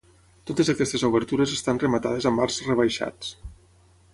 [0.51, 3.33] Totes aquestes obertures estan rematades amb arcs rebaixats.